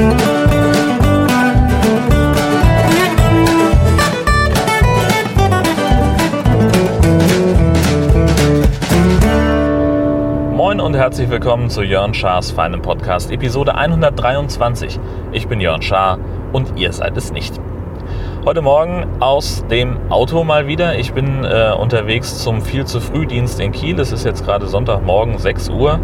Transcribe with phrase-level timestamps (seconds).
[0.00, 0.14] Moin
[10.80, 14.98] und herzlich willkommen zu Jörn Schars feinem Podcast, Episode 123.
[15.32, 16.18] Ich bin Jörn Schaar
[16.52, 17.60] und ihr seid es nicht.
[18.46, 20.98] Heute Morgen aus dem Auto mal wieder.
[20.98, 24.00] Ich bin äh, unterwegs zum viel zu Frühdienst in Kiel.
[24.00, 26.00] Es ist jetzt gerade Sonntagmorgen 6 Uhr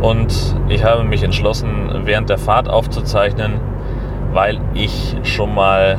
[0.00, 3.54] und ich habe mich entschlossen, während der Fahrt aufzuzeichnen,
[4.32, 5.98] weil ich schon mal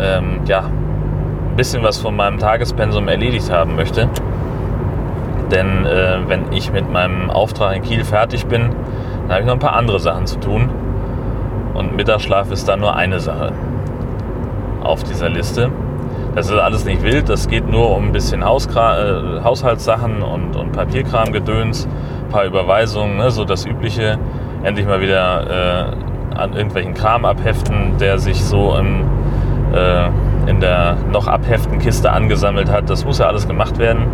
[0.00, 4.08] ähm, ja, ein bisschen was von meinem Tagespensum erledigt haben möchte.
[5.50, 8.70] Denn äh, wenn ich mit meinem Auftrag in Kiel fertig bin,
[9.22, 10.70] dann habe ich noch ein paar andere Sachen zu tun.
[11.74, 13.52] Und Mittagsschlaf ist dann nur eine Sache
[14.82, 15.70] auf dieser Liste.
[16.34, 20.54] Das ist alles nicht wild, das geht nur um ein bisschen Hauskram, äh, Haushaltssachen und,
[20.56, 21.88] und Papierkramgedöns,
[22.26, 24.18] ein paar Überweisungen, ne, so das Übliche.
[24.62, 25.92] Endlich mal wieder
[26.32, 29.04] äh, an irgendwelchen Kram abheften, der sich so im,
[29.72, 32.90] äh, in der noch abheften Kiste angesammelt hat.
[32.90, 34.04] Das muss ja alles gemacht werden.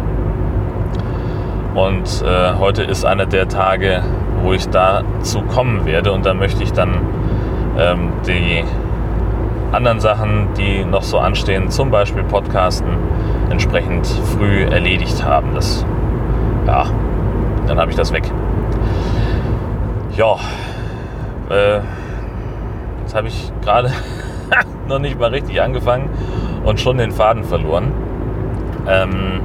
[1.74, 4.02] Und äh, heute ist einer der Tage,
[4.42, 7.00] wo ich dazu kommen werde und da möchte ich dann
[7.78, 8.62] ähm, die
[9.72, 12.90] anderen Sachen, die noch so anstehen, zum Beispiel Podcasten,
[13.48, 15.54] entsprechend früh erledigt haben.
[15.54, 15.86] Das,
[16.66, 16.84] ja,
[17.66, 18.24] dann habe ich das weg.
[20.16, 20.36] Ja,
[21.50, 21.80] äh,
[23.00, 23.92] jetzt habe ich gerade
[24.88, 26.10] noch nicht mal richtig angefangen
[26.64, 27.92] und schon den Faden verloren.
[28.88, 29.40] Ähm,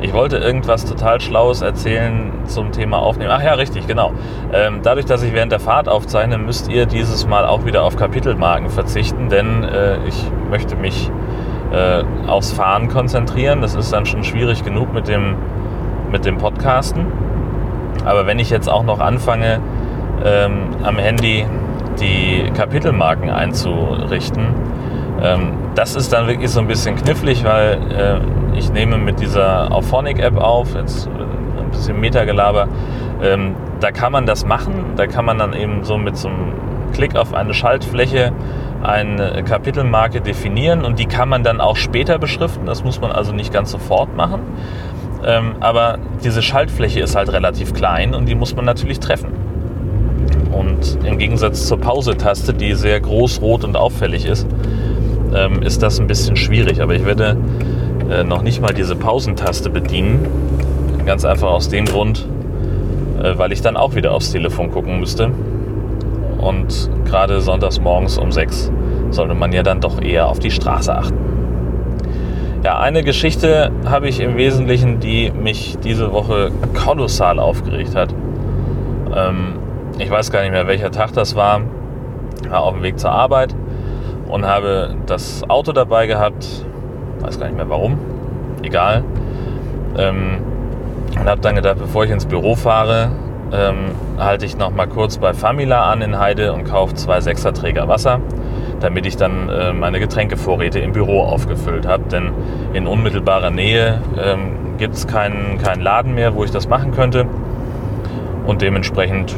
[0.00, 3.30] ich wollte irgendwas total Schlaues erzählen zum Thema Aufnehmen.
[3.32, 4.12] Ach ja, richtig, genau.
[4.52, 7.96] Ähm, dadurch, dass ich während der Fahrt aufzeichne, müsst ihr dieses Mal auch wieder auf
[7.96, 11.10] Kapitelmarken verzichten, denn äh, ich möchte mich
[11.72, 13.60] äh, aufs Fahren konzentrieren.
[13.60, 15.34] Das ist dann schon schwierig genug mit dem,
[16.10, 17.06] mit dem Podcasten.
[18.04, 19.60] Aber wenn ich jetzt auch noch anfange,
[20.24, 21.44] ähm, am Handy
[22.00, 24.46] die Kapitelmarken einzurichten,
[25.22, 29.72] ähm, das ist dann wirklich so ein bisschen knifflig, weil äh, ich nehme mit dieser
[29.72, 31.10] Auphonic-App auf, jetzt äh,
[31.60, 32.68] ein bisschen Metagelaber,
[33.22, 36.52] ähm, da kann man das machen, da kann man dann eben so mit so einem
[36.92, 38.32] Klick auf eine Schaltfläche
[38.82, 43.32] eine Kapitelmarke definieren und die kann man dann auch später beschriften, das muss man also
[43.32, 44.40] nicht ganz sofort machen.
[45.24, 49.32] Ähm, aber diese Schaltfläche ist halt relativ klein und die muss man natürlich treffen.
[50.52, 54.46] Und im Gegensatz zur Pause-Taste, die sehr groß, rot und auffällig ist,
[55.34, 56.80] ähm, ist das ein bisschen schwierig.
[56.80, 57.36] Aber ich werde
[58.10, 60.26] äh, noch nicht mal diese Pausentaste bedienen.
[61.04, 62.26] Ganz einfach aus dem Grund,
[63.22, 65.30] äh, weil ich dann auch wieder aufs Telefon gucken müsste.
[66.38, 68.70] Und gerade sonntags morgens um sechs
[69.10, 71.27] sollte man ja dann doch eher auf die Straße achten.
[72.64, 78.12] Ja, eine Geschichte habe ich im Wesentlichen, die mich diese Woche kolossal aufgeregt hat.
[79.14, 79.54] Ähm,
[79.98, 81.60] ich weiß gar nicht mehr, welcher Tag das war.
[82.48, 83.54] War auf dem Weg zur Arbeit
[84.28, 86.64] und habe das Auto dabei gehabt.
[87.20, 87.96] Weiß gar nicht mehr warum.
[88.62, 89.04] Egal.
[89.96, 90.38] Ähm,
[91.18, 93.10] und habe dann gedacht, bevor ich ins Büro fahre,
[93.52, 97.86] ähm, halte ich noch mal kurz bei Famila an in Heide und kaufe zwei Sechserträger
[97.86, 98.20] Wasser,
[98.80, 102.04] damit ich dann äh, meine Getränkevorräte im Büro aufgefüllt habe.
[102.04, 102.32] Denn
[102.72, 107.26] in unmittelbarer Nähe ähm, gibt es keinen, keinen Laden mehr, wo ich das machen könnte.
[108.46, 109.34] Und dementsprechend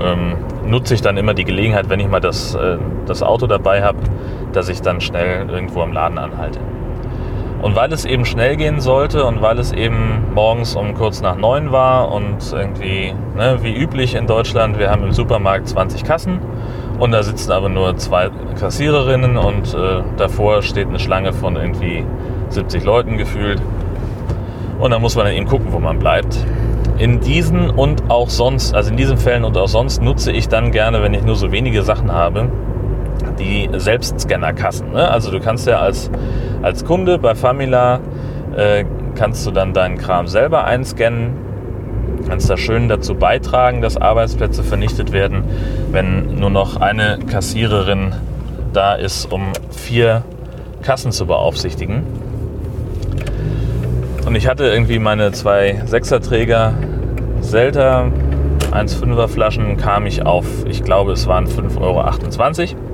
[0.00, 3.82] ähm, nutze ich dann immer die Gelegenheit, wenn ich mal das, äh, das Auto dabei
[3.82, 3.98] habe,
[4.52, 6.60] dass ich dann schnell irgendwo am Laden anhalte.
[7.62, 11.36] Und weil es eben schnell gehen sollte und weil es eben morgens um kurz nach
[11.36, 16.38] neun war und irgendwie, ne, wie üblich in Deutschland, wir haben im Supermarkt 20 Kassen
[17.00, 22.04] und da sitzen aber nur zwei Kassiererinnen und äh, davor steht eine Schlange von irgendwie
[22.50, 23.60] 70 Leuten gefühlt.
[24.78, 26.36] Und dann muss man dann eben gucken, wo man bleibt.
[26.98, 30.72] In diesen und auch sonst, also in diesen Fällen und auch sonst nutze ich dann
[30.72, 32.50] gerne, wenn ich nur so wenige Sachen habe,
[33.38, 34.92] die Selbstscannerkassen.
[34.92, 35.10] Ne?
[35.10, 36.10] Also du kannst ja als,
[36.60, 38.00] als Kunde bei Famila
[38.54, 38.84] äh,
[39.14, 41.32] kannst du dann deinen Kram selber einscannen,
[42.28, 45.44] kannst da schön dazu beitragen, dass Arbeitsplätze vernichtet werden,
[45.90, 48.12] wenn nur noch eine Kassiererin
[48.72, 50.24] da ist, um vier
[50.82, 52.04] Kassen zu beaufsichtigen.
[54.26, 56.74] Und ich hatte irgendwie meine zwei Sechserträger
[57.40, 58.12] Selta
[58.70, 62.90] 1,5er Flaschen kam ich auf, ich glaube es waren 5,28 Euro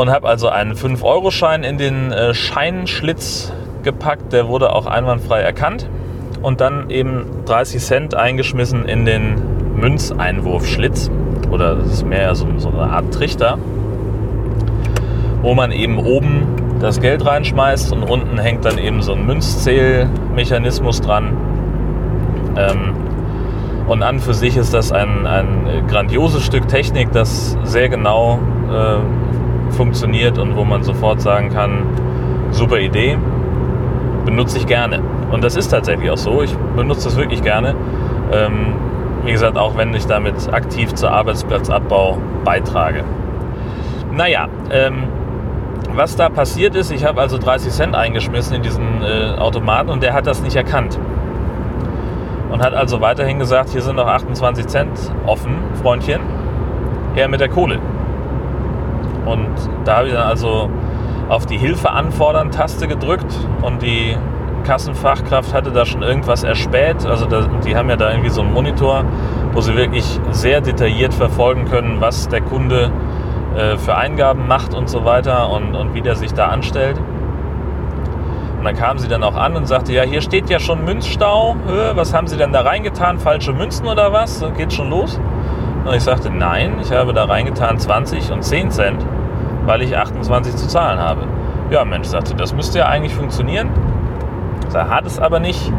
[0.00, 3.52] und habe also einen 5-Euro-Schein in den äh, Scheinschlitz
[3.82, 4.32] gepackt.
[4.32, 5.88] Der wurde auch einwandfrei erkannt.
[6.42, 9.34] Und dann eben 30 Cent eingeschmissen in den
[9.76, 11.10] Münzeinwurfschlitz.
[11.50, 13.58] Oder das ist mehr so, so eine Art Trichter,
[15.42, 16.46] wo man eben oben
[16.80, 21.36] das Geld reinschmeißt und unten hängt dann eben so ein Münzzählmechanismus dran.
[22.56, 22.94] Ähm,
[23.88, 28.38] Und an für sich ist das ein, ein grandioses Stück Technik, das sehr genau
[28.70, 31.82] äh, funktioniert und wo man sofort sagen kann,
[32.52, 33.18] super Idee,
[34.24, 35.00] benutze ich gerne.
[35.30, 36.42] Und das ist tatsächlich auch so.
[36.42, 37.74] Ich benutze das wirklich gerne.
[38.32, 38.74] Ähm,
[39.24, 43.04] wie gesagt, auch wenn ich damit aktiv zur Arbeitsplatzabbau beitrage.
[44.12, 45.04] Naja, ähm,
[45.94, 50.02] was da passiert ist, ich habe also 30 Cent eingeschmissen in diesen äh, Automaten und
[50.02, 50.98] der hat das nicht erkannt.
[52.50, 54.90] Und hat also weiterhin gesagt, hier sind noch 28 Cent
[55.26, 56.20] offen, Freundchen,
[57.14, 57.78] her mit der Kohle.
[59.26, 59.48] Und
[59.84, 60.68] da habe ich dann also
[61.28, 63.32] auf die Hilfe anfordern Taste gedrückt
[63.62, 64.16] und die
[64.60, 67.06] Kassenfachkraft hatte da schon irgendwas erspäht.
[67.06, 69.04] Also da, die haben ja da irgendwie so einen Monitor,
[69.52, 72.90] wo sie wirklich sehr detailliert verfolgen können, was der Kunde
[73.56, 77.00] äh, für Eingaben macht und so weiter und, und wie der sich da anstellt.
[78.58, 81.56] Und dann kam sie dann auch an und sagte, ja, hier steht ja schon Münzstau.
[81.94, 83.18] Was haben Sie denn da reingetan?
[83.18, 84.44] Falsche Münzen oder was?
[84.54, 85.18] Geht schon los?
[85.86, 89.06] Und ich sagte, nein, ich habe da reingetan 20 und 10 Cent,
[89.64, 91.22] weil ich 28 zu zahlen habe.
[91.70, 93.70] Ja, Mensch, sagte, das müsste ja eigentlich funktionieren.
[94.72, 95.72] Da hat es aber nicht.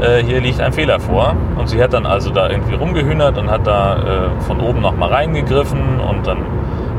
[0.00, 1.34] Äh, hier liegt ein Fehler vor.
[1.56, 5.10] Und sie hat dann also da irgendwie rumgehühnert und hat da äh, von oben nochmal
[5.12, 6.38] reingegriffen und dann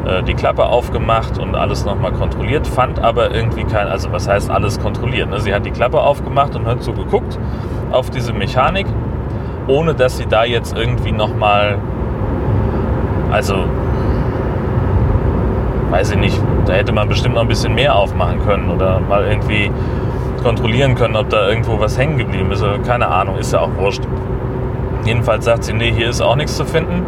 [0.08, 4.50] äh, die Klappe aufgemacht und alles nochmal kontrolliert, fand aber irgendwie kein, also was heißt
[4.50, 5.30] alles kontrolliert?
[5.30, 5.40] Ne?
[5.40, 7.38] Sie hat die Klappe aufgemacht und hat so geguckt
[7.92, 8.88] auf diese Mechanik,
[9.68, 11.78] ohne dass sie da jetzt irgendwie nochmal,
[13.32, 13.66] also
[15.90, 19.26] weiß ich nicht, da hätte man bestimmt noch ein bisschen mehr aufmachen können oder mal
[19.26, 19.72] irgendwie
[20.38, 22.64] kontrollieren können, ob da irgendwo was hängen geblieben ist.
[22.64, 24.04] Also keine Ahnung, ist ja auch wurscht.
[25.06, 27.06] Jedenfalls sagt sie, nee, hier ist auch nichts zu finden.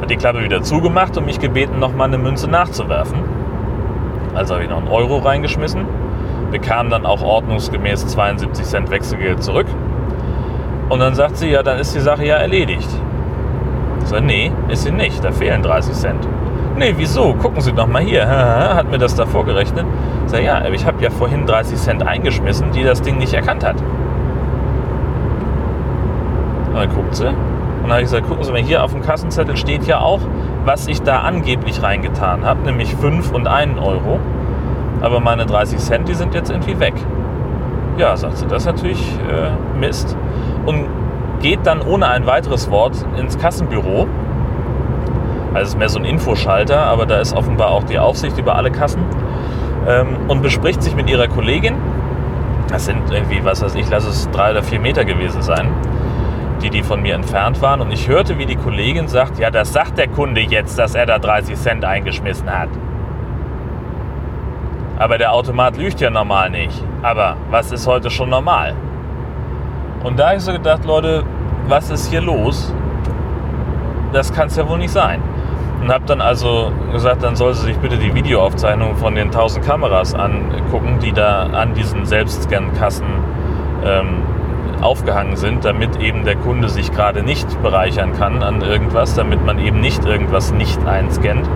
[0.00, 3.18] Hat die Klappe wieder zugemacht und mich gebeten, nochmal eine Münze nachzuwerfen.
[4.34, 5.84] Also habe ich noch einen Euro reingeschmissen,
[6.50, 9.66] bekam dann auch ordnungsgemäß 72 Cent Wechselgeld zurück.
[10.88, 12.88] Und dann sagt sie, ja, dann ist die Sache ja erledigt.
[14.02, 16.28] Ich sage, nee, ist sie nicht, da fehlen 30 Cent.
[16.78, 17.34] Nee, wieso?
[17.34, 18.28] Gucken Sie doch mal hier.
[18.28, 19.84] Hat mir das da vorgerechnet.
[20.26, 23.82] Sage, ja, ich habe ja vorhin 30 Cent eingeschmissen, die das Ding nicht erkannt hat.
[26.68, 27.26] Und dann guckt sie.
[27.26, 27.34] Und
[27.82, 30.20] dann habe ich gesagt, gucken Sie mal, hier auf dem Kassenzettel steht ja auch,
[30.64, 34.20] was ich da angeblich reingetan habe, nämlich 5 und 1 Euro.
[35.00, 36.94] Aber meine 30 Cent, die sind jetzt irgendwie weg.
[37.96, 40.16] Ja, sagt sie, das ist natürlich äh, Mist.
[40.64, 40.86] Und
[41.40, 44.06] geht dann ohne ein weiteres Wort ins Kassenbüro
[45.58, 48.54] also es ist mehr so ein Infoschalter, aber da ist offenbar auch die Aufsicht über
[48.54, 49.02] alle Kassen
[49.88, 51.74] ähm, und bespricht sich mit ihrer Kollegin.
[52.68, 55.68] Das sind irgendwie, was weiß ich, lass es drei oder vier Meter gewesen sein,
[56.62, 57.80] die die von mir entfernt waren.
[57.80, 61.06] Und ich hörte, wie die Kollegin sagt, ja, das sagt der Kunde jetzt, dass er
[61.06, 62.68] da 30 Cent eingeschmissen hat.
[64.98, 66.84] Aber der Automat lügt ja normal nicht.
[67.02, 68.74] Aber was ist heute schon normal?
[70.04, 71.24] Und da habe ich so gedacht, Leute,
[71.66, 72.72] was ist hier los?
[74.12, 75.20] Das kann es ja wohl nicht sein.
[75.80, 79.64] Und habe dann also gesagt, dann soll sie sich bitte die Videoaufzeichnung von den 1000
[79.64, 83.06] Kameras angucken, die da an diesen Selbstscan-Kassen
[83.84, 84.22] ähm,
[84.80, 89.58] aufgehangen sind, damit eben der Kunde sich gerade nicht bereichern kann an irgendwas, damit man
[89.58, 91.48] eben nicht irgendwas nicht einscannt.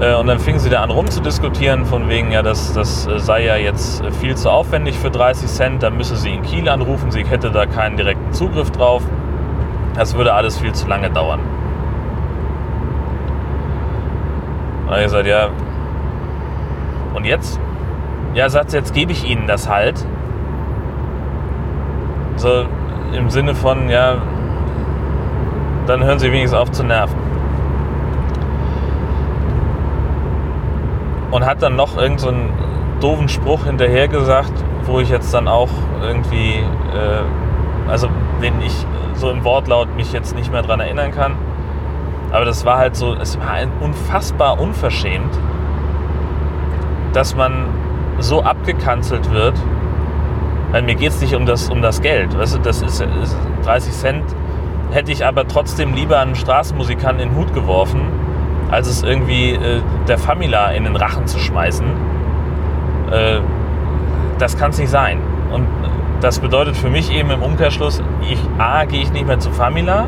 [0.00, 3.56] Äh, und dann fingen sie da an rumzudiskutieren, von wegen, ja, das, das sei ja
[3.56, 7.50] jetzt viel zu aufwendig für 30 Cent, da müsse sie in Kiel anrufen, sie hätte
[7.50, 9.02] da keinen direkten Zugriff drauf.
[9.96, 11.40] Das würde alles viel zu lange dauern.
[14.86, 15.48] Und ich gesagt, ja.
[17.14, 17.58] Und jetzt?
[18.34, 20.06] Ja, sagt jetzt gebe ich Ihnen das halt.
[22.36, 22.66] So
[23.14, 24.16] im Sinne von, ja,
[25.86, 27.16] dann hören Sie wenigstens auf zu nerven.
[31.30, 32.50] Und hat dann noch irgendeinen
[33.00, 34.52] so doofen Spruch hinterher gesagt,
[34.84, 35.70] wo ich jetzt dann auch
[36.02, 38.08] irgendwie, äh, also
[38.42, 38.86] den ich
[39.16, 41.32] so im Wortlaut mich jetzt nicht mehr dran erinnern kann.
[42.32, 45.38] Aber das war halt so, es war unfassbar unverschämt,
[47.12, 47.66] dass man
[48.18, 49.54] so abgekanzelt wird.
[50.72, 52.36] Weil mir geht es nicht um das, um das Geld.
[52.36, 54.24] Weißt du, das ist, ist 30 Cent
[54.90, 58.00] hätte ich aber trotzdem lieber einen Straßenmusikanten in den Hut geworfen,
[58.70, 61.86] als es irgendwie äh, der Famila in den Rachen zu schmeißen.
[63.10, 63.40] Äh,
[64.38, 65.20] das kann es nicht sein.
[65.52, 65.66] Und
[66.20, 70.06] das bedeutet für mich eben im Umkehrschluss, ich, A, gehe ich nicht mehr zu Famila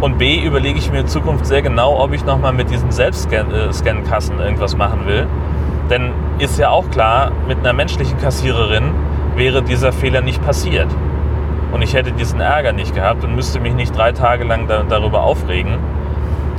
[0.00, 4.38] und B, überlege ich mir in Zukunft sehr genau, ob ich nochmal mit diesen Selbstscan-Kassen
[4.38, 5.26] irgendwas machen will.
[5.90, 8.92] Denn ist ja auch klar, mit einer menschlichen Kassiererin
[9.36, 10.88] wäre dieser Fehler nicht passiert.
[11.72, 14.84] Und ich hätte diesen Ärger nicht gehabt und müsste mich nicht drei Tage lang da,
[14.88, 15.78] darüber aufregen.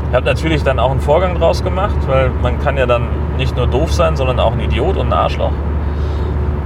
[0.09, 3.55] Ich habe natürlich dann auch einen Vorgang draus gemacht, weil man kann ja dann nicht
[3.55, 5.53] nur doof sein, sondern auch ein Idiot und ein Arschloch.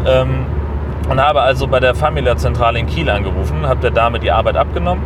[0.05, 0.45] Ähm,
[1.09, 5.03] Und habe also bei der Familia-Zentrale in Kiel angerufen, habe der Dame die Arbeit abgenommen.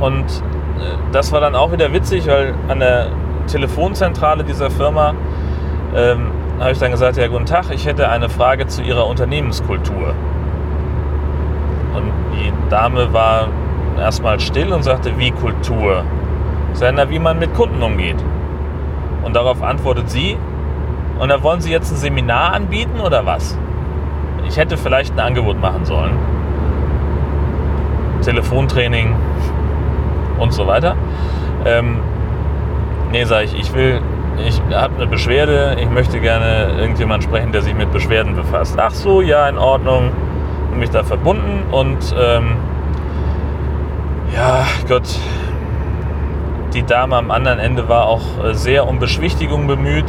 [0.00, 3.08] Und äh, das war dann auch wieder witzig, weil an der
[3.48, 5.14] Telefonzentrale dieser Firma
[5.94, 10.14] ähm, habe ich dann gesagt, ja guten Tag, ich hätte eine Frage zu Ihrer Unternehmenskultur.
[11.94, 13.48] Und die Dame war
[13.98, 16.04] erstmal still und sagte, wie Kultur?
[16.72, 18.22] Sondern wie man mit Kunden umgeht.
[19.22, 20.36] Und darauf antwortet sie,
[21.18, 23.58] und da wollen Sie jetzt ein Seminar anbieten oder was?
[24.48, 26.16] Ich hätte vielleicht ein Angebot machen sollen.
[28.22, 29.14] Telefontraining
[30.38, 30.96] und so weiter.
[31.64, 31.98] Ähm,
[33.12, 34.00] nee, sage ich, ich will,
[34.46, 38.76] ich habe eine Beschwerde, ich möchte gerne irgendjemand sprechen, der sich mit Beschwerden befasst.
[38.78, 40.10] Ach so, ja, in Ordnung.
[40.72, 42.56] Und mich da verbunden und ähm,
[44.34, 45.18] ja, Gott,
[46.74, 50.04] die Dame am anderen Ende war auch äh, sehr um Beschwichtigung bemüht,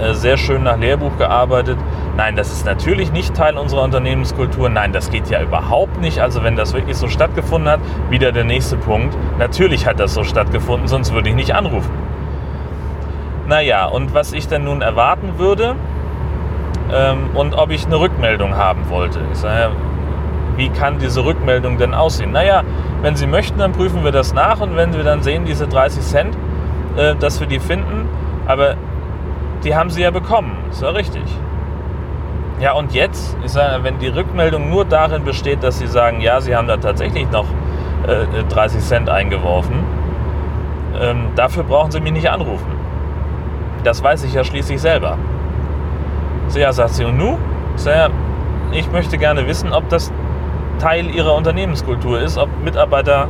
[0.00, 1.78] äh, sehr schön nach Lehrbuch gearbeitet.
[2.16, 4.68] Nein, das ist natürlich nicht Teil unserer Unternehmenskultur.
[4.68, 6.20] Nein, das geht ja überhaupt nicht.
[6.20, 9.16] Also wenn das wirklich so stattgefunden hat, wieder der nächste Punkt.
[9.38, 11.90] Natürlich hat das so stattgefunden, sonst würde ich nicht anrufen.
[13.46, 15.76] Naja, und was ich denn nun erwarten würde
[16.92, 19.20] ähm, und ob ich eine Rückmeldung haben wollte.
[19.32, 19.72] Ich sage,
[20.56, 22.32] wie kann diese Rückmeldung denn aussehen?
[22.32, 22.62] Naja,
[23.02, 26.02] wenn Sie möchten, dann prüfen wir das nach und wenn wir dann sehen, diese 30
[26.02, 26.36] Cent,
[26.96, 28.08] äh, dass wir die finden,
[28.46, 28.74] aber
[29.64, 31.22] die haben Sie ja bekommen, ist ja richtig.
[32.60, 36.42] Ja, und jetzt, ich sage, wenn die Rückmeldung nur darin besteht, dass Sie sagen, ja,
[36.42, 37.46] Sie haben da tatsächlich noch
[38.06, 39.82] äh, 30 Cent eingeworfen,
[41.00, 42.70] ähm, dafür brauchen Sie mich nicht anrufen.
[43.82, 45.16] Das weiß ich ja schließlich selber.
[46.48, 47.38] So, ja, sagt sie, und nu?
[47.76, 48.12] Ich, sage,
[48.72, 50.12] ich möchte gerne wissen, ob das
[50.78, 53.28] Teil ihrer Unternehmenskultur ist, ob Mitarbeiter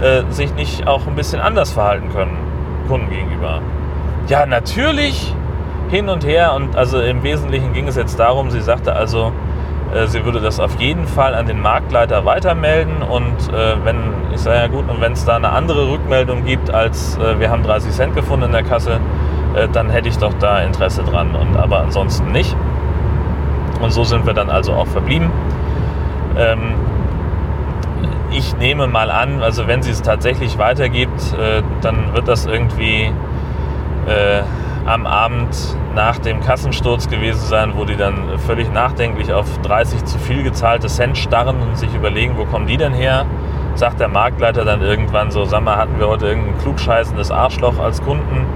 [0.00, 2.36] äh, sich nicht auch ein bisschen anders verhalten können,
[2.86, 3.60] Kunden gegenüber.
[4.28, 5.34] Ja, natürlich
[5.92, 9.30] hin und her und also im Wesentlichen ging es jetzt darum, sie sagte also,
[9.94, 13.98] äh, sie würde das auf jeden Fall an den Marktleiter weitermelden und äh, wenn,
[14.32, 17.50] ich sage ja gut, und wenn es da eine andere Rückmeldung gibt als äh, wir
[17.50, 19.00] haben 30 Cent gefunden in der Kasse,
[19.54, 22.56] äh, dann hätte ich doch da Interesse dran und aber ansonsten nicht.
[23.82, 25.30] Und so sind wir dann also auch verblieben.
[26.38, 26.72] Ähm,
[28.30, 33.12] ich nehme mal an, also wenn sie es tatsächlich weitergibt, äh, dann wird das irgendwie
[34.06, 34.42] äh,
[34.86, 40.18] am Abend nach dem Kassensturz gewesen sein, wo die dann völlig nachdenklich auf 30 zu
[40.18, 43.26] viel gezahlte Cent starren und sich überlegen, wo kommen die denn her?
[43.74, 48.02] Sagt der Marktleiter dann irgendwann so, sag mal, hatten wir heute irgendein klugscheißendes Arschloch als
[48.02, 48.46] Kunden?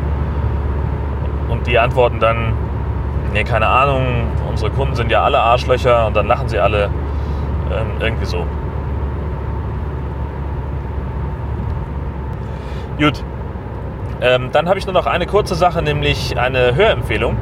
[1.48, 2.54] Und die antworten dann,
[3.32, 6.90] nee, keine Ahnung, unsere Kunden sind ja alle Arschlöcher und dann lachen sie alle
[7.70, 8.46] ähm, irgendwie so.
[12.98, 13.22] Gut.
[14.20, 17.36] Ähm, dann habe ich nur noch eine kurze Sache, nämlich eine Hörempfehlung.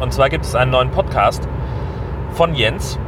[0.00, 1.48] Und zwar gibt es einen neuen Podcast
[2.32, 2.98] von Jens.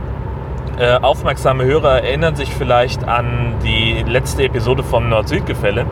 [0.79, 5.87] Äh, aufmerksame Hörer erinnern sich vielleicht an die letzte Episode vom Nord-Süd-Gefälle,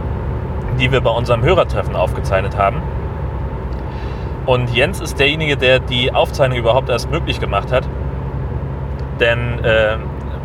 [0.78, 2.82] die wir bei unserem Hörertreffen aufgezeichnet haben.
[4.46, 7.88] Und Jens ist derjenige, der die Aufzeichnung überhaupt erst möglich gemacht hat.
[9.20, 9.96] Denn äh,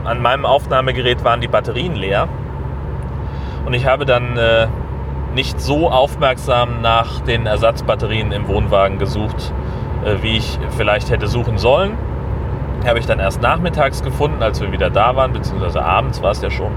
[0.06, 2.28] an meinem Aufnahmegerät waren die Batterien leer.
[3.66, 4.68] Und ich habe dann äh,
[5.34, 9.54] nicht so aufmerksam nach den Ersatzbatterien im Wohnwagen gesucht,
[10.06, 11.98] äh, wie ich vielleicht hätte suchen sollen.
[12.86, 16.42] Habe ich dann erst nachmittags gefunden, als wir wieder da waren, beziehungsweise abends war es
[16.42, 16.72] ja schon.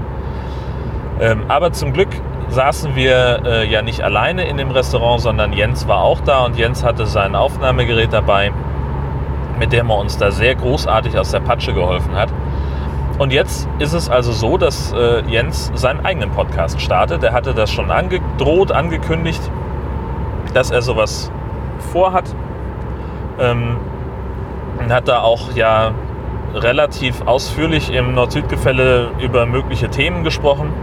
[1.19, 2.09] Ähm, aber zum Glück
[2.49, 6.57] saßen wir äh, ja nicht alleine in dem Restaurant, sondern Jens war auch da und
[6.57, 8.51] Jens hatte sein Aufnahmegerät dabei,
[9.57, 12.29] mit dem er uns da sehr großartig aus der Patsche geholfen hat.
[13.19, 17.23] Und jetzt ist es also so, dass äh, Jens seinen eigenen Podcast startet.
[17.23, 19.41] Er hatte das schon angedroht, angekündigt,
[20.53, 21.31] dass er sowas
[21.91, 22.25] vorhat.
[23.39, 23.77] Ähm,
[24.79, 25.91] und hat da auch ja
[26.55, 30.73] relativ ausführlich im Nord-Süd-Gefälle über mögliche Themen gesprochen.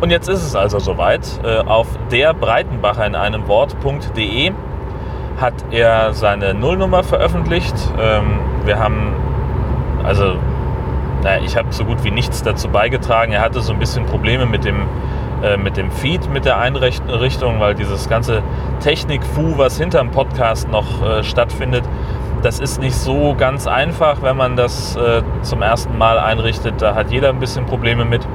[0.00, 1.40] Und jetzt ist es also soweit.
[1.44, 4.52] Äh, auf der Breitenbacher in einem Wort.de
[5.40, 7.74] hat er seine Nullnummer veröffentlicht.
[7.98, 9.14] Ähm, wir haben
[10.04, 10.36] also
[11.22, 13.32] naja, ich habe so gut wie nichts dazu beigetragen.
[13.32, 14.86] Er hatte so ein bisschen Probleme mit dem,
[15.42, 18.42] äh, mit dem Feed, mit der Einrichtung, weil dieses ganze
[18.80, 21.84] Technik-Fu, was hinterm Podcast noch äh, stattfindet,
[22.42, 26.80] das ist nicht so ganz einfach, wenn man das äh, zum ersten Mal einrichtet.
[26.80, 28.26] Da hat jeder ein bisschen Probleme mit,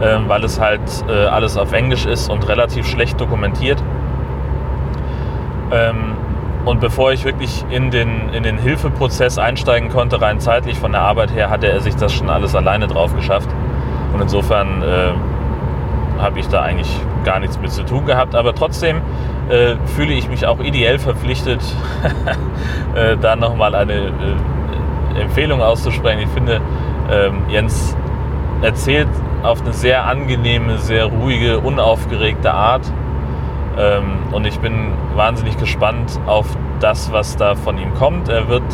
[0.00, 3.82] ähm, weil es halt äh, alles auf Englisch ist und relativ schlecht dokumentiert.
[5.72, 6.16] Ähm,
[6.64, 11.00] und bevor ich wirklich in den, in den Hilfeprozess einsteigen konnte, rein zeitlich von der
[11.00, 13.48] Arbeit her, hatte er sich das schon alles alleine drauf geschafft.
[14.12, 18.34] Und insofern äh, habe ich da eigentlich gar nichts mit zu tun gehabt.
[18.36, 19.00] Aber trotzdem
[19.48, 21.60] äh, fühle ich mich auch ideell verpflichtet,
[22.94, 26.20] äh, da nochmal eine äh, Empfehlung auszusprechen.
[26.20, 26.60] Ich finde,
[27.10, 27.96] ähm, Jens
[28.62, 29.08] erzählt
[29.42, 32.92] auf eine sehr angenehme, sehr ruhige, unaufgeregte Art.
[33.78, 36.46] Ähm, und ich bin wahnsinnig gespannt auf
[36.80, 38.28] das, was da von ihm kommt.
[38.28, 38.64] Er wird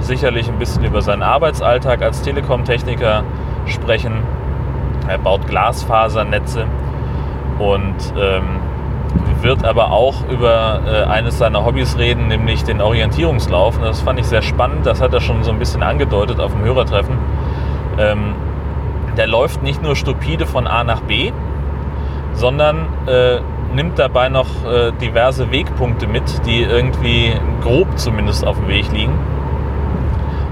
[0.00, 3.24] sicherlich ein bisschen über seinen Arbeitsalltag als Telekom-Techniker
[3.66, 4.22] sprechen.
[5.08, 6.66] Er baut Glasfasernetze
[7.58, 8.60] und ähm,
[9.42, 13.76] wird aber auch über äh, eines seiner Hobbys reden, nämlich den Orientierungslauf.
[13.76, 14.86] Und das fand ich sehr spannend.
[14.86, 17.16] Das hat er schon so ein bisschen angedeutet auf dem Hörertreffen.
[17.98, 18.34] Ähm,
[19.16, 21.32] der läuft nicht nur stupide von A nach B,
[22.34, 23.40] sondern äh,
[23.74, 27.32] nimmt dabei noch äh, diverse Wegpunkte mit, die irgendwie
[27.62, 29.12] grob zumindest auf dem Weg liegen.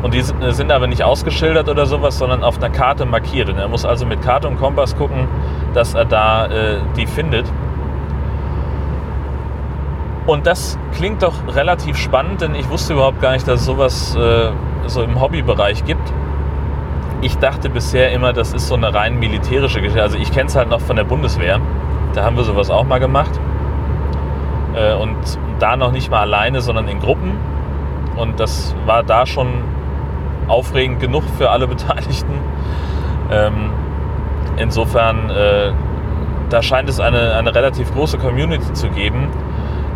[0.02, 3.49] Und die sind aber nicht ausgeschildert oder sowas, sondern auf einer Karte markiert.
[3.49, 5.26] Und er muss also mit Karte und Kompass gucken,
[5.75, 7.46] dass er da äh, die findet.
[10.26, 14.16] Und das klingt doch relativ spannend, denn ich wusste überhaupt gar nicht, dass es sowas
[14.16, 14.50] äh,
[14.87, 16.12] so im Hobbybereich gibt.
[17.23, 20.02] Ich dachte bisher immer, das ist so eine rein militärische Geschichte.
[20.02, 21.61] Also ich kenne es halt noch von der Bundeswehr.
[22.15, 23.41] Da haben wir sowas auch mal gemacht.
[24.75, 25.17] Äh, und
[25.59, 27.33] da noch nicht mal alleine, sondern in Gruppen.
[28.17, 29.49] Und das war da schon
[30.49, 32.35] aufregend genug für alle Beteiligten.
[33.31, 33.71] Ähm,
[34.57, 35.73] insofern, äh,
[36.51, 39.29] da scheint es eine, eine relativ große Community zu geben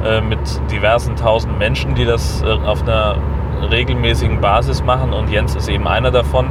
[0.04, 0.38] äh, mit
[0.70, 3.16] diversen tausend Menschen, die das auf einer
[3.70, 6.46] regelmäßigen Basis machen und Jens ist eben einer davon.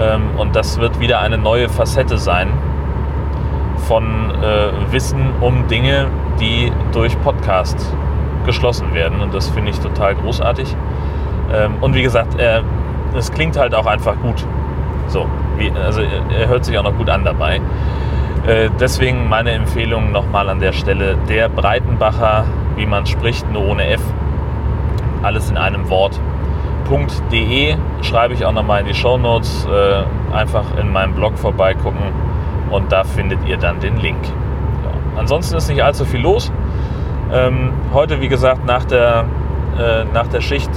[0.00, 2.48] Ähm, und das wird wieder eine neue Facette sein
[3.86, 6.06] von äh, Wissen um Dinge,
[6.40, 7.78] die durch Podcast
[8.46, 9.20] geschlossen werden.
[9.20, 10.74] Und das finde ich total großartig.
[11.52, 12.36] Ähm, und wie gesagt,
[13.16, 14.46] es klingt halt auch einfach gut.
[15.08, 15.26] So,
[15.56, 17.60] wie, also er hört sich auch noch gut an dabei.
[18.46, 21.16] Äh, deswegen meine Empfehlung nochmal an der Stelle.
[21.28, 22.44] Der Breitenbacher,
[22.76, 24.02] wie man spricht, nur ohne F.
[25.22, 26.20] Alles in einem Wort.
[27.32, 29.66] .de schreibe ich auch nochmal in die Show Notes.
[29.66, 32.12] Äh, einfach in meinem Blog vorbeigucken
[32.70, 34.24] und da findet ihr dann den Link.
[34.24, 35.20] Ja.
[35.20, 36.52] Ansonsten ist nicht allzu viel los.
[37.32, 39.24] Ähm, heute, wie gesagt, nach der,
[39.78, 40.70] äh, nach der Schicht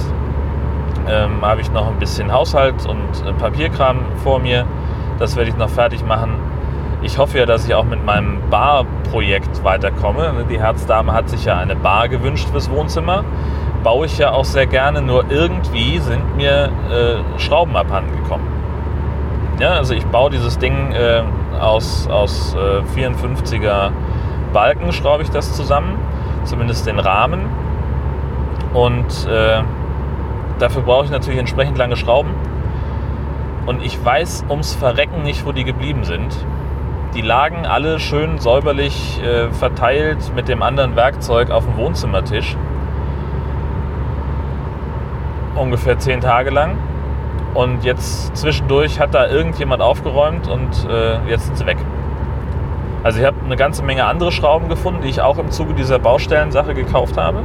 [1.08, 4.66] ähm, habe ich noch ein bisschen Haushalt und äh, Papierkram vor mir.
[5.18, 6.34] Das werde ich noch fertig machen.
[7.00, 10.32] Ich hoffe ja, dass ich auch mit meinem Barprojekt weiterkomme.
[10.50, 13.24] Die Herzdame hat sich ja eine Bar gewünscht fürs Wohnzimmer.
[13.84, 18.48] Baue ich ja auch sehr gerne, nur irgendwie sind mir äh, Schrauben abhanden gekommen.
[19.60, 21.22] Ja, also ich baue dieses Ding äh,
[21.58, 23.90] aus, aus äh, 54er
[24.52, 25.98] Balken, schraube ich das zusammen,
[26.44, 27.46] zumindest den Rahmen.
[28.74, 29.62] Und äh,
[30.58, 32.30] Dafür brauche ich natürlich entsprechend lange Schrauben.
[33.66, 36.34] Und ich weiß ums Verrecken nicht, wo die geblieben sind.
[37.14, 42.56] Die lagen alle schön säuberlich äh, verteilt mit dem anderen Werkzeug auf dem Wohnzimmertisch.
[45.54, 46.76] Ungefähr zehn Tage lang.
[47.54, 51.78] Und jetzt zwischendurch hat da irgendjemand aufgeräumt und äh, jetzt sind sie weg.
[53.02, 55.98] Also ich habe eine ganze Menge andere Schrauben gefunden, die ich auch im Zuge dieser
[55.98, 57.42] Baustellensache gekauft habe.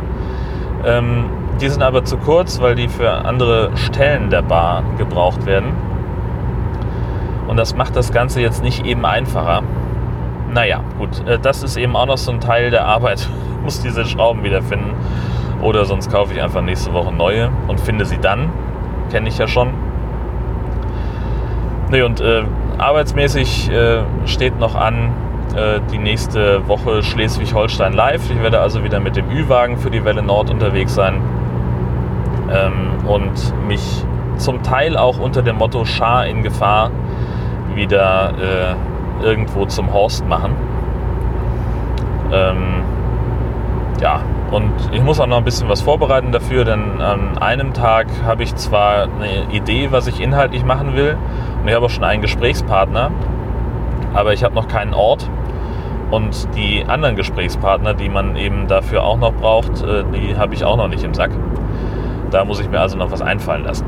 [0.86, 1.26] Ähm,
[1.62, 5.74] die sind aber zu kurz, weil die für andere Stellen der Bar gebraucht werden.
[7.48, 9.62] Und das macht das Ganze jetzt nicht eben einfacher.
[10.52, 13.20] Naja, gut, äh, das ist eben auch noch so ein Teil der Arbeit.
[13.20, 13.30] Ich
[13.64, 14.92] muss diese Schrauben wiederfinden.
[15.62, 18.52] Oder sonst kaufe ich einfach nächste Woche neue und finde sie dann.
[19.12, 19.70] Kenne ich ja schon.
[21.94, 22.42] Nee, und äh,
[22.80, 25.12] arbeitsmäßig äh, steht noch an
[25.56, 28.32] äh, die nächste Woche Schleswig-Holstein live.
[28.32, 31.22] Ich werde also wieder mit dem Ü-Wagen für die Welle Nord unterwegs sein
[32.52, 34.04] ähm, und mich
[34.38, 36.90] zum Teil auch unter dem Motto Schar in Gefahr
[37.76, 40.56] wieder äh, irgendwo zum Horst machen.
[42.32, 42.82] Ähm,
[44.02, 44.22] ja,
[44.54, 48.44] und ich muss auch noch ein bisschen was vorbereiten dafür, denn an einem Tag habe
[48.44, 51.18] ich zwar eine Idee, was ich inhaltlich machen will,
[51.60, 53.12] und ich habe auch schon einen Gesprächspartner,
[54.14, 55.28] aber ich habe noch keinen Ort.
[56.12, 60.64] Und die anderen Gesprächspartner, die man eben dafür auch noch braucht, äh, die habe ich
[60.64, 61.32] auch noch nicht im Sack.
[62.30, 63.86] Da muss ich mir also noch was einfallen lassen.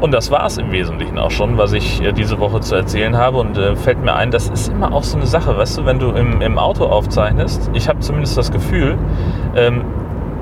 [0.00, 3.16] Und das war es im Wesentlichen auch schon, was ich äh, diese Woche zu erzählen
[3.16, 3.38] habe.
[3.38, 5.98] Und äh, fällt mir ein, das ist immer auch so eine Sache, weißt du, wenn
[5.98, 7.70] du im, im Auto aufzeichnest.
[7.74, 8.96] Ich habe zumindest das Gefühl,
[9.56, 9.84] ähm,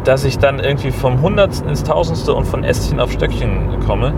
[0.04, 4.14] dass ich dann irgendwie vom Hundertsten ins Tausendste und von Ästchen auf Stöckchen komme.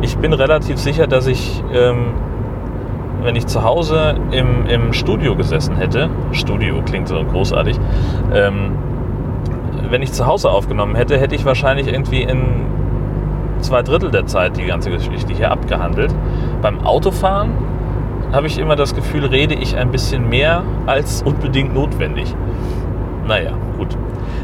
[0.00, 2.14] Ich bin relativ sicher, dass ich, ähm,
[3.22, 7.78] wenn ich zu Hause im, im Studio gesessen hätte, Studio klingt so großartig,
[8.32, 8.76] ähm,
[9.90, 12.77] wenn ich zu Hause aufgenommen hätte, hätte ich wahrscheinlich irgendwie in
[13.62, 16.14] zwei Drittel der Zeit die ganze Geschichte hier abgehandelt.
[16.62, 17.50] Beim Autofahren
[18.32, 22.34] habe ich immer das Gefühl, rede ich ein bisschen mehr als unbedingt notwendig.
[23.26, 23.96] Naja, gut.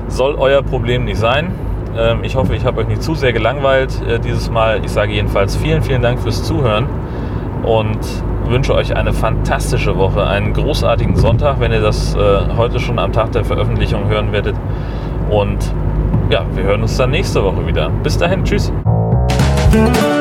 [0.09, 1.53] Soll euer Problem nicht sein.
[1.97, 4.85] Ähm, ich hoffe, ich habe euch nicht zu sehr gelangweilt äh, dieses Mal.
[4.85, 6.87] Ich sage jedenfalls vielen, vielen Dank fürs Zuhören
[7.65, 7.99] und
[8.47, 12.19] wünsche euch eine fantastische Woche, einen großartigen Sonntag, wenn ihr das äh,
[12.57, 14.57] heute schon am Tag der Veröffentlichung hören werdet.
[15.31, 15.73] Und
[16.31, 17.91] ja, wir hören uns dann nächste Woche wieder.
[18.03, 18.73] Bis dahin, tschüss.
[19.75, 20.14] thank you.